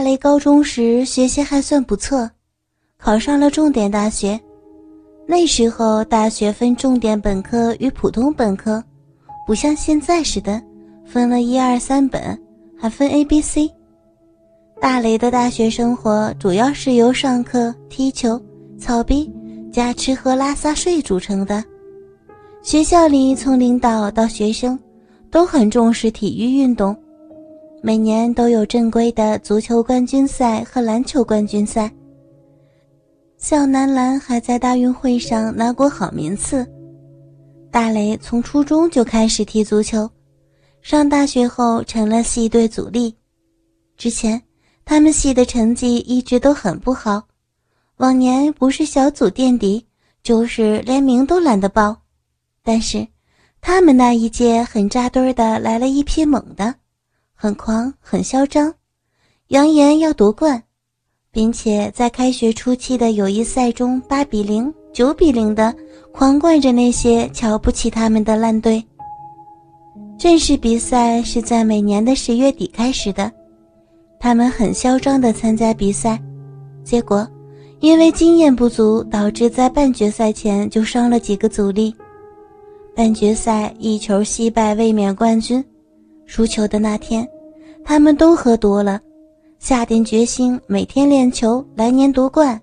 [0.00, 2.26] 大雷高中时学习还算不错，
[2.96, 4.40] 考上了重点大学。
[5.26, 8.82] 那时候大学分重点本科与普通本科，
[9.46, 10.58] 不像现在似的
[11.04, 12.42] 分了一二三本，
[12.78, 13.70] 还分 A、B、C。
[14.80, 18.40] 大雷的大学生活主要是由上课、踢球、
[18.78, 19.30] 操逼
[19.70, 21.62] 加吃喝拉撒睡组成的。
[22.62, 24.78] 学校里从领导到学生
[25.30, 26.96] 都很重视体育运动。
[27.82, 31.90] 每年都有正规的足球冠军赛和篮球冠军赛。
[33.38, 36.66] 校男篮还在大运会上拿过好名次。
[37.70, 40.08] 大雷从初中就开始踢足球，
[40.82, 43.14] 上大学后成了系队主力。
[43.96, 44.40] 之前
[44.84, 47.22] 他们系的成绩一直都很不好，
[47.96, 49.86] 往年不是小组垫底，
[50.22, 51.96] 就是连名都懒得报。
[52.62, 53.08] 但是
[53.62, 56.74] 他们那一届很扎堆的来了一批猛的。
[57.42, 58.70] 很狂，很嚣张，
[59.48, 60.62] 扬言要夺冠，
[61.32, 65.74] 并且在开学初期的友谊赛中八比零、九比零的
[66.12, 68.84] 狂灌着那些瞧不起他们的烂队。
[70.18, 73.32] 正式比赛是在每年的十月底开始的，
[74.18, 76.20] 他们很嚣张的参加比赛，
[76.84, 77.26] 结果
[77.78, 81.96] 因为经验不足，导致在半决赛前就伤了几个主力，
[82.94, 85.64] 半决赛一球惜败，卫冕冠军。
[86.30, 87.28] 输球的那天，
[87.84, 89.00] 他们都喝多了，
[89.58, 92.58] 下定决心每天练球，来年夺冠。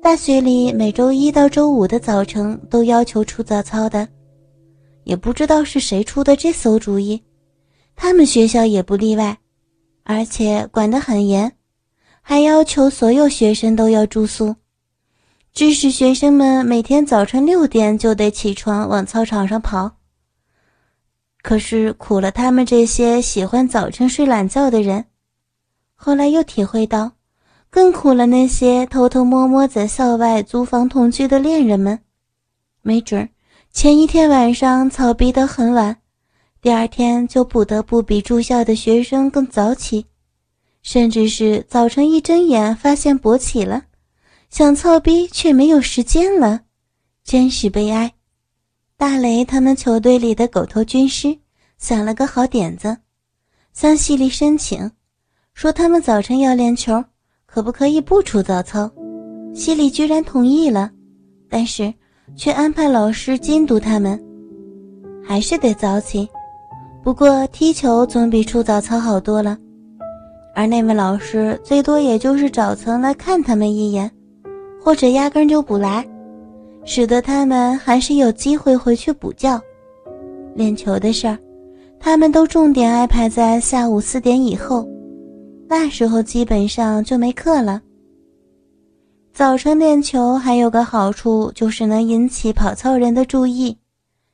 [0.00, 4.06] 大学里每周一到周五的早晨都要求出早操的，
[5.02, 7.20] 也不知道是谁出的这馊主意，
[7.96, 9.36] 他们学校也不例外，
[10.04, 11.52] 而且管得很严，
[12.22, 14.54] 还要求所有学生都要住宿，
[15.52, 19.97] 致使学生们每天早晨六点就得起床往操场上跑。
[21.48, 25.06] 可是苦了他们这些喜欢早晨睡懒觉的人，
[25.94, 27.12] 后来又体会到，
[27.70, 32.00] 更苦了那些偷偷摸摸在校外租房同居的恋人们。
[32.82, 33.26] 没准
[33.72, 35.96] 前一天晚上操逼得很晚，
[36.60, 40.04] 第二天就不得不比住校的学生更早起，
[40.82, 43.84] 甚至是早晨一睁眼发现勃起了，
[44.50, 46.60] 想操逼却没有时间了，
[47.24, 48.12] 真是悲哀。
[48.98, 51.38] 大雷他们球队里的狗头军师
[51.78, 52.96] 想了个好点子，
[53.72, 54.90] 向系里申请，
[55.54, 57.04] 说他们早晨要练球，
[57.46, 58.90] 可不可以不出早操？
[59.54, 60.90] 系里居然同意了，
[61.48, 61.94] 但是
[62.34, 64.20] 却安排老师监督他们，
[65.24, 66.28] 还是得早起。
[67.00, 69.56] 不过踢球总比出早操好多了，
[70.56, 74.10] 而那位老师最多也就是早晨来看他们一眼，
[74.82, 76.04] 或者压根就不来。
[76.90, 79.60] 使得他们还是有机会回去补觉。
[80.54, 81.38] 练球的事儿，
[82.00, 84.88] 他们都重点安排在下午四点以后，
[85.68, 87.82] 那时候基本上就没课了。
[89.34, 93.76] 早晨练球还有个好处，就是能引起跑操人的注意，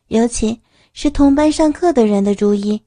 [0.07, 0.57] 尤其
[0.93, 2.81] 是同班上课的人的注意。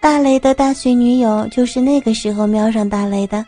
[0.00, 3.46] 大雷的大学女友就是那个时候瞄上大雷的。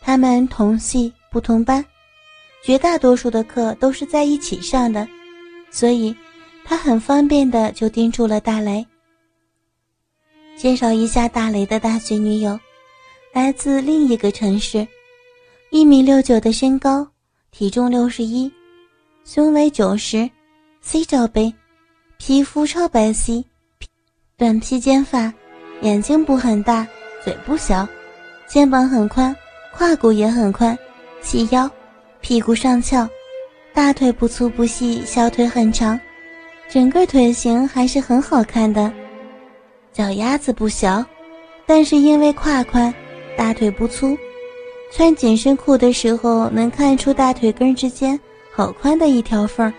[0.00, 1.84] 他们同系不同班。
[2.64, 5.06] 绝大多数的课都是在一起上的，
[5.70, 6.14] 所以
[6.64, 8.86] 他很方便的就盯住了大雷。
[10.56, 12.58] 介绍一下大雷的大学女友，
[13.32, 14.86] 来自另一个城市，
[15.70, 17.04] 一米六九的身高，
[17.50, 18.52] 体重六十一，
[19.24, 20.30] 胸围九十
[20.82, 21.52] ，C 罩杯，
[22.16, 23.42] 皮肤超白皙，
[24.36, 25.34] 短披肩发，
[25.80, 26.86] 眼睛不很大，
[27.24, 27.88] 嘴不小，
[28.46, 29.34] 肩膀很宽，
[29.72, 30.78] 胯骨也很宽，
[31.22, 31.68] 细腰。
[32.22, 33.06] 屁股上翘，
[33.74, 35.98] 大腿不粗不细，小腿很长，
[36.68, 38.90] 整个腿型还是很好看的。
[39.92, 41.04] 脚丫子不小，
[41.66, 42.94] 但是因为胯宽，
[43.36, 44.16] 大腿不粗，
[44.92, 48.18] 穿紧身裤的时候能看出大腿根之间
[48.54, 49.70] 好宽的一条缝。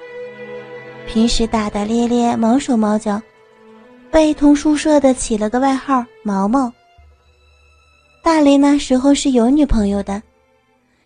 [1.07, 3.21] 平时大大咧咧，毛手毛脚，
[4.11, 6.71] 被同宿舍的起了个外号“毛毛”。
[8.22, 10.22] 大雷那时候是有女朋友的。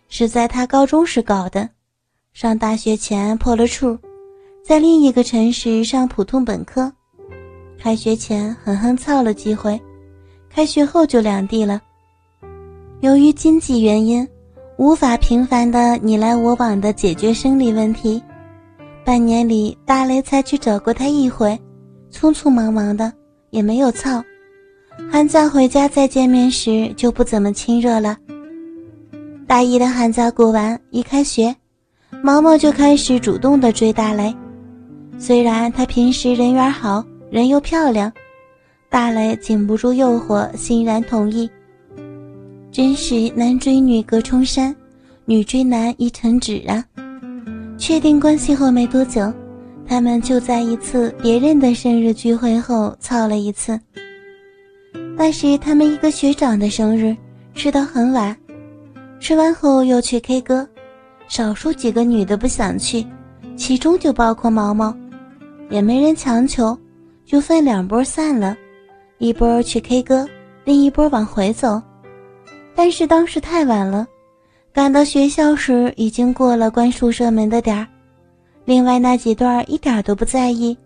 [0.08, 1.68] 是在他高中时搞的，
[2.32, 3.96] 上大学前破了处，
[4.64, 6.90] 在另一个城市上普通本科，
[7.78, 9.78] 开学前狠狠操了几回，
[10.48, 11.80] 开学后就两地了。
[13.00, 14.26] 由于经济原因，
[14.78, 18.22] 无法频繁的你来我往的解决生理问题，
[19.04, 21.56] 半年里大雷才去找过他一回，
[22.10, 23.12] 匆匆忙忙的
[23.50, 24.24] 也没有操，
[25.12, 28.16] 寒假回家再见面时就不怎么亲热了。
[29.48, 31.56] 大一的寒假过完，一开学，
[32.22, 34.32] 毛毛就开始主动的追大雷。
[35.18, 38.12] 虽然他平时人缘好，人又漂亮，
[38.90, 41.50] 大雷禁不住诱惑，欣然同意。
[42.70, 44.76] 真是男追女隔重山，
[45.24, 46.84] 女追男一成纸啊！
[47.78, 49.32] 确定关系后没多久，
[49.86, 53.80] 他们就在一次别人的生日聚会后操了一次。
[55.16, 57.16] 那是他们一个学长的生日，
[57.54, 58.36] 吃到很晚，
[59.20, 60.66] 吃完后又去 K 歌，
[61.26, 63.04] 少数几个女的不想去，
[63.56, 64.96] 其中就包括毛毛，
[65.70, 66.76] 也没人强求，
[67.26, 68.56] 就分两波散了，
[69.18, 70.26] 一波去 K 歌，
[70.64, 71.80] 另一波往回走。
[72.74, 74.06] 但是当时太晚了，
[74.72, 77.86] 赶到学校时已经过了关宿舍门的点儿。
[78.64, 80.76] 另外那几对儿一点都不在意，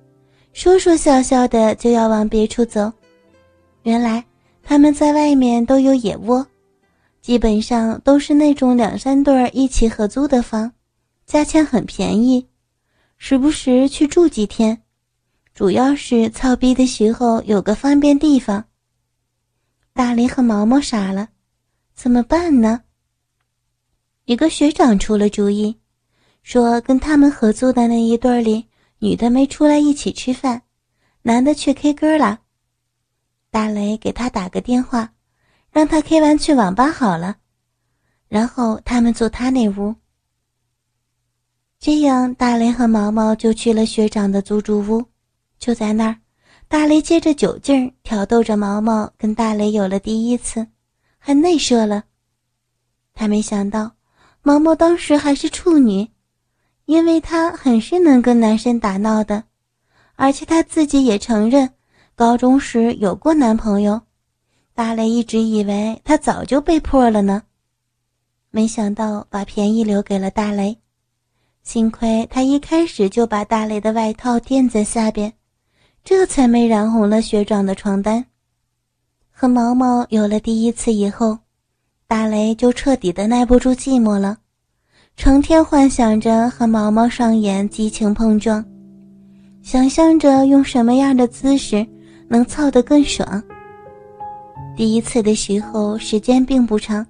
[0.52, 2.90] 说说笑笑的就要往别处走。
[3.82, 4.24] 原来
[4.62, 6.46] 他们在外面都有野窝，
[7.22, 10.72] 基本上都是那种两三对儿一起合租的房，
[11.24, 12.48] 价钱很便宜，
[13.16, 14.82] 时不时去住几天，
[15.54, 18.64] 主要是操逼的时候有个方便地方。
[19.92, 21.28] 大雷和毛毛傻了。
[21.94, 22.82] 怎么办呢？
[24.24, 25.78] 一个学长出了主意，
[26.42, 28.66] 说跟他们合租的那一对里，
[28.98, 30.62] 女的没出来一起吃饭，
[31.22, 32.40] 男的去 K 歌了。
[33.50, 35.12] 大雷给他打个电话，
[35.72, 37.36] 让他 K 完去网吧好了，
[38.28, 39.94] 然后他们住他那屋。
[41.80, 45.04] 这样，大雷和毛毛就去了学长的租住屋，
[45.58, 46.16] 就在那儿，
[46.68, 50.66] 大雷借着酒劲儿挑逗着毛毛，跟大雷有了第一次。
[51.18, 52.04] 还内射了，
[53.14, 53.92] 他没想到
[54.42, 56.10] 毛毛当时还是处女，
[56.84, 59.44] 因为她很是能跟男生打闹的，
[60.16, 61.74] 而且她自己也承认
[62.14, 64.02] 高中时有过男朋友。
[64.74, 67.42] 大雷一直以为他早就被迫了呢，
[68.50, 70.78] 没想到把便宜留给了大雷。
[71.62, 75.32] 幸亏他一开始就把大雷的外套垫在下边，
[76.02, 78.24] 这才没染红了学长的床单。
[79.30, 81.38] 和毛毛有了第一次以后，
[82.08, 84.38] 大雷就彻底的耐不住寂寞了，
[85.16, 88.64] 成天幻想着和毛毛上演激情碰撞，
[89.62, 91.86] 想象着用什么样的姿势
[92.26, 93.42] 能操得更爽。
[94.74, 97.06] 第一次的时候时间并不长，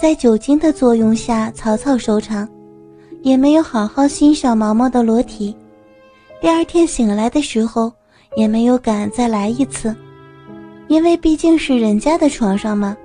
[0.00, 2.48] 在酒精的作用下草草收场，
[3.22, 5.54] 也没有好好欣赏毛毛的裸体。
[6.40, 7.92] 第二天醒来的时候，
[8.36, 9.94] 也没有敢再来一次。
[10.86, 12.96] 因为毕竟是人家的床上嘛，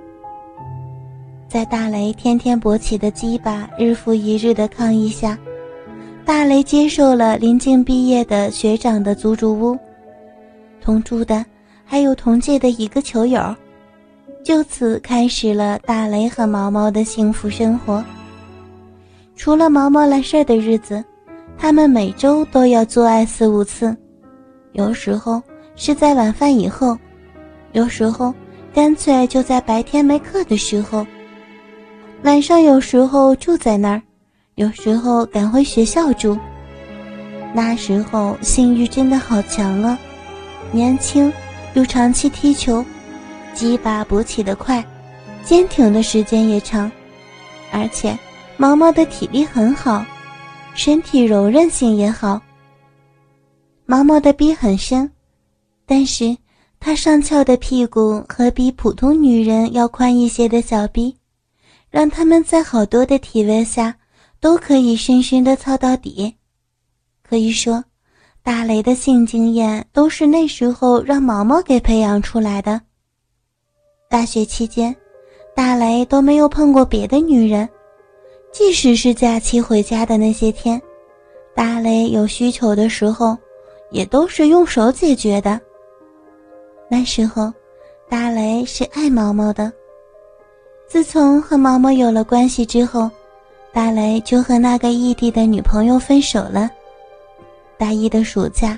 [1.48, 5.36] 在大雷天天勃起的鸡巴日复一日的抗议下，
[6.24, 9.76] 大雷接受了临近毕业的学长的租住屋，
[10.80, 11.44] 同住的
[11.84, 13.42] 还有同届的一个球友，
[14.42, 18.02] 就此开始了大雷和毛毛的幸福生活。
[19.36, 21.02] 除了毛毛来事儿的日子，
[21.56, 23.96] 他们每周都要做爱四五次，
[24.72, 25.42] 有时候
[25.76, 26.96] 是在晚饭以后。
[27.72, 28.34] 有时候，
[28.74, 31.06] 干脆就在白天没课的时候，
[32.24, 34.02] 晚上有时候住在那儿，
[34.56, 36.36] 有时候赶回学校住。
[37.54, 39.98] 那时候性欲真的好强啊！
[40.72, 41.32] 年轻，
[41.74, 42.84] 又长期踢球，
[43.54, 44.84] 鸡巴勃起的快，
[45.44, 46.90] 坚挺的时间也长，
[47.72, 48.18] 而且
[48.56, 50.04] 毛毛的体力很好，
[50.74, 52.40] 身体柔韧性也好。
[53.86, 55.10] 毛毛的逼很深，
[55.86, 56.36] 但是。
[56.82, 61.14] 他上翘的屁股和比普通女人要宽一些的小逼，
[61.90, 63.94] 让他们在好多的体位下
[64.40, 66.34] 都可以深深的操到底。
[67.22, 67.84] 可以说，
[68.42, 72.80] 大雷的性经验都是那时候让毛毛给培养出来的。
[74.10, 74.94] 大学期间，
[75.54, 77.66] 大雷都没有碰过别的女人，
[78.50, 80.82] 即使是假期回家的那些天，
[81.54, 83.38] 大雷有需求的时候，
[83.90, 85.60] 也都是用手解决的。
[86.88, 87.52] 那时候，
[88.08, 89.72] 大雷是爱毛毛的。
[90.88, 93.08] 自从和毛毛有了关系之后，
[93.72, 96.68] 大雷就和那个异地的女朋友分手了。
[97.78, 98.76] 大一的暑假，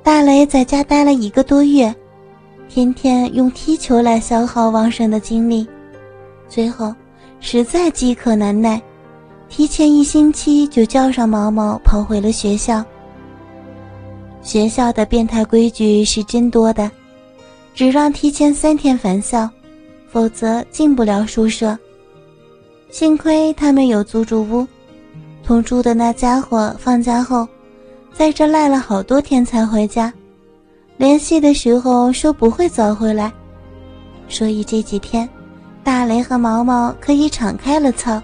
[0.00, 1.92] 大雷在家待了一个多月，
[2.68, 5.66] 天天用踢球来消耗旺盛的精力，
[6.48, 6.94] 最后
[7.40, 8.80] 实在饥渴难耐，
[9.48, 12.84] 提前一星期就叫上毛毛跑回了学校。
[14.42, 16.90] 学校的变态规矩是真多的。
[17.74, 19.48] 只让提前三天返校，
[20.08, 21.78] 否则进不了宿舍。
[22.90, 24.66] 幸亏他们有租住屋，
[25.44, 27.46] 同住的那家伙放假后，
[28.12, 30.12] 在这赖了好多天才回家。
[30.98, 33.32] 联系的时候说不会早回来，
[34.28, 35.28] 所以这几天，
[35.84, 38.20] 大雷和毛毛可以敞开了操，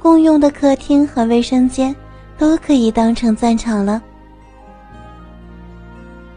[0.00, 1.94] 共用的客厅和卫生间
[2.36, 4.02] 都可以当成战场了。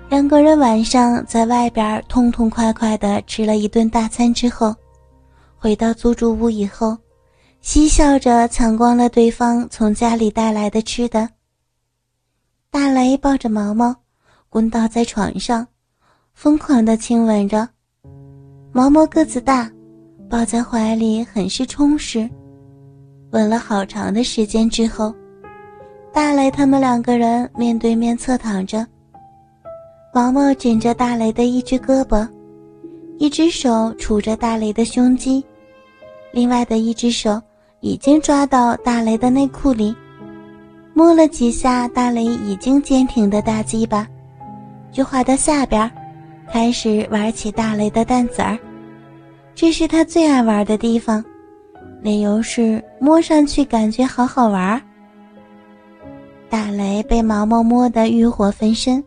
[0.10, 4.76] 两个人晚上在外边痛痛快快的吃了一顿大餐之后，
[5.58, 6.96] 回到租住屋以后，
[7.62, 11.28] 嬉笑着抢光了对方从家里带来的吃的。
[12.70, 13.96] 大雷抱着毛毛，
[14.52, 15.66] 滚倒在床上，
[16.34, 17.66] 疯狂的亲吻着。
[18.74, 19.72] 毛毛个子大，
[20.30, 22.30] 抱在怀里很是充实。
[23.32, 25.16] 吻了好长的时间之后，
[26.12, 28.86] 大雷他们两个人面对面侧躺着。
[30.14, 32.28] 毛毛枕着大雷的一只胳膊，
[33.20, 35.42] 一只手杵着大雷的胸肌，
[36.34, 37.42] 另外的一只手
[37.80, 39.96] 已经抓到大雷的内裤里。
[40.94, 44.06] 摸了几下大雷已经坚挺的大鸡巴，
[44.92, 45.90] 就滑到下边，
[46.52, 48.58] 开始玩起大雷的蛋子儿。
[49.56, 51.24] 这是他最爱玩的地方，
[52.02, 54.82] 理由是摸上去感觉好好玩。
[56.50, 59.04] 大雷被毛毛摸得欲火焚身，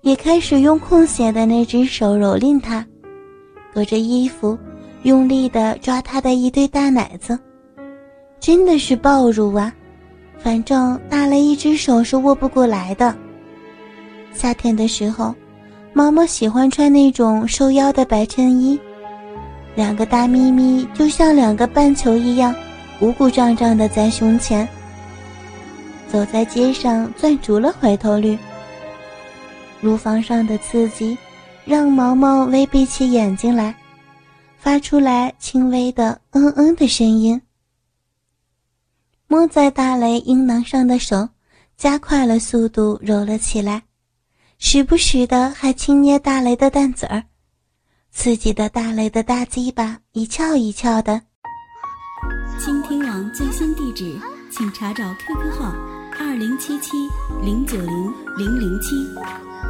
[0.00, 2.84] 也开始用空闲的那只手蹂躏他，
[3.72, 4.58] 隔着衣服
[5.04, 7.38] 用力地抓他的一对大奶子，
[8.40, 9.72] 真的是暴乳啊！
[10.38, 13.14] 反正大雷一只手是握不过来的。
[14.34, 15.34] 夏天的时候，
[15.92, 18.78] 毛毛喜欢穿那种收腰的白衬衣，
[19.74, 22.54] 两个大咪咪就像两个半球一样，
[22.98, 24.68] 鼓鼓胀胀的在胸前。
[26.08, 28.38] 走在街上攥足了回头率。
[29.80, 31.16] 乳房上的刺激，
[31.64, 33.74] 让毛毛微闭起眼睛来，
[34.56, 37.40] 发出来轻微的“嗯嗯”的声音。
[39.26, 41.28] 摸在大雷阴囊上的手，
[41.76, 43.82] 加快了速度揉了起来，
[44.58, 47.24] 时不时的还轻捏大雷的蛋子儿，
[48.10, 51.20] 刺激的大雷的大鸡巴一翘一翘的。
[52.58, 54.18] 倾听网最新地址，
[54.50, 55.74] 请查找 QQ 号
[56.18, 56.92] 二零七七
[57.42, 58.94] 零九零零零七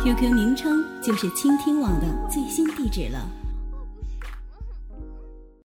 [0.02, 3.26] ，QQ 名称就是倾听网的最新地址了。